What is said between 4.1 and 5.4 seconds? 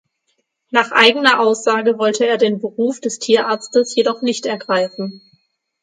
nicht ergreifen.